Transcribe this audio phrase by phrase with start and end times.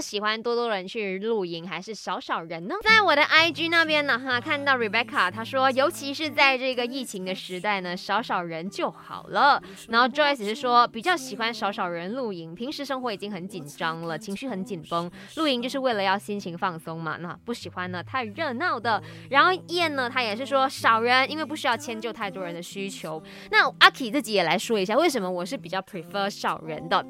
[0.00, 2.74] 喜欢多多人去露营，还是少少人呢？
[2.82, 9.62] 在我的 IG 那边呢，哈，看到 Rebecca 她说，尤其是在这个疫情的时代呢，少少人就好了。
[9.88, 17.16] 然后 Joyce 是说，比较喜欢少少人露营，平时生活已经很紧张了，情绪很紧绷，露营就是为了要心情放松嘛。
[17.18, 19.02] 那不喜欢呢太热闹的。
[19.30, 23.22] 然后燕呢，他也是说少人，因为不需要迁就太多人的需求。
[23.50, 27.04] 那阿 K 自己也来说一下，为什么我是比较 prefer 少人的？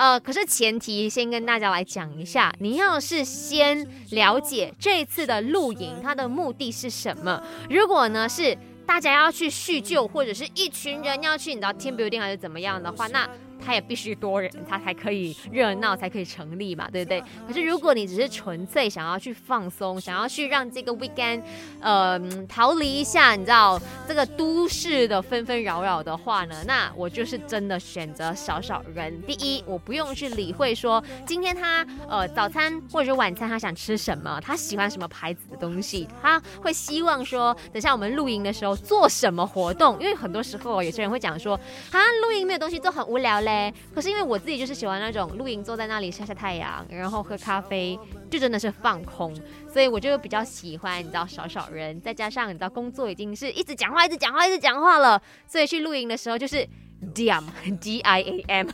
[0.00, 7.42] 呃，可是前提先跟大家来讲一下，你要是先了解这次的露营它的目的是什么。
[7.68, 13.28] 如果呢是大家要去叙旧，或者是一群人要去你知道 team building 还是怎么样的话，那。
[13.64, 17.22] 它也必须多人，它才可以热闹，才可以成立嘛，对不对？
[17.46, 21.42] 可是如果你只是纯粹想要去放松，想要去让这个 weekend，
[21.80, 22.18] 呃，
[22.48, 29.20] 逃离一下，你知道这个都市的纷纷扰扰的话呢，那我就是真的选择少少人。
[29.22, 41.54] 第一，我不用去理会说今天他呃早餐或者晚餐他想吃什么，他喜欢什么牌子的东西，他会希望说等下我们露营的时候做什么活动，因为很多时候有些人会讲说
[41.92, 43.59] 啊露营没有东西做很无聊嘞。
[43.94, 47.98] 可是因为我自己就是喜欢那种露营，坐在那里晒晒太阳，然后喝咖啡，
[48.30, 49.34] 就真的是放空，
[49.68, 56.66] 所以我就比较喜欢，你知道少少人，再加上你知道工作已经是一直讲话，一直讲话，一直讲话了，所以去露营的时候就是
[57.14, 57.42] diam
[57.80, 58.68] d i a m。